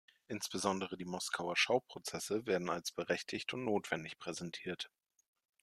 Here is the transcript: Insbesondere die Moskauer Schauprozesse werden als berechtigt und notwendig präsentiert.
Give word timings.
Insbesondere 0.29 0.97
die 0.97 1.05
Moskauer 1.05 1.55
Schauprozesse 1.55 2.47
werden 2.47 2.71
als 2.71 2.91
berechtigt 2.91 3.53
und 3.53 3.65
notwendig 3.65 4.17
präsentiert. 4.17 4.89